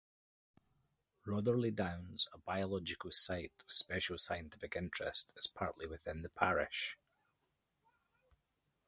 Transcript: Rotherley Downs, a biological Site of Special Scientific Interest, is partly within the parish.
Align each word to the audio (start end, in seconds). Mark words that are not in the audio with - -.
Rotherley 1.25 1.69
Downs, 1.69 2.27
a 2.33 2.39
biological 2.39 3.11
Site 3.11 3.51
of 3.59 3.71
Special 3.71 4.17
Scientific 4.17 4.75
Interest, 4.75 5.31
is 5.37 5.45
partly 5.45 5.85
within 5.85 6.23
the 6.23 6.29
parish. 6.29 6.97